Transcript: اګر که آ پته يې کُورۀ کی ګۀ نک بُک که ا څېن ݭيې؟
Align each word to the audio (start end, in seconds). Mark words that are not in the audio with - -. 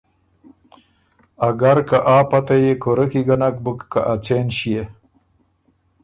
اګر 1.47 1.77
که 1.87 1.97
آ 2.15 2.17
پته 2.29 2.55
يې 2.63 2.73
کُورۀ 2.81 3.05
کی 3.11 3.21
ګۀ 3.27 3.35
نک 3.41 3.55
بُک 3.63 3.79
که 3.91 3.99
ا 4.11 4.13
څېن 4.25 4.47
ݭيې؟ 4.57 4.83